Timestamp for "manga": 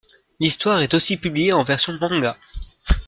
2.01-2.35